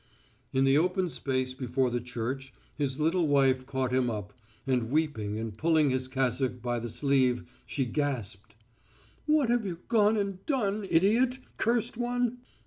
In 0.51 0.63
the 0.63 0.79
open 0.79 1.09
space 1.09 1.53
before 1.53 1.91
the 1.91 2.01
church 2.01 2.51
his 2.75 2.99
little 2.99 3.27
wife 3.27 3.67
caught 3.67 3.91
him 3.93 4.09
up, 4.09 4.33
and 4.65 4.89
weeping 4.89 5.37
and 5.37 5.55
pulling 5.55 5.91
his 5.91 6.07
cassock 6.07 6.59
by 6.59 6.79
the 6.79 6.89
sleeve, 6.89 7.43
she 7.67 7.85
gasped: 7.85 8.55
"What 9.27 9.49
have 9.51 9.63
you 9.63 9.77
gone 9.87 10.17
and 10.17 10.43
done, 10.47 10.87
idiot, 10.89 11.37
cursed 11.57 11.97
one! 11.97 12.39